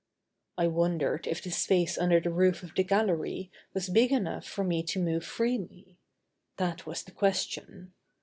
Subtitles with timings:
[0.57, 4.63] I wondered if the space under the roof of the gallery was big enough for
[4.63, 5.99] me to move freely.
[6.57, 7.93] That was the question.